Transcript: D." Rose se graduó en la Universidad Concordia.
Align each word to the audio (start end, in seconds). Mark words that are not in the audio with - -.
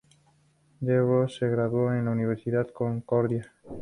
D." 0.79 0.97
Rose 0.97 1.37
se 1.37 1.47
graduó 1.47 1.93
en 1.93 2.05
la 2.05 2.11
Universidad 2.13 2.69
Concordia. 2.71 3.53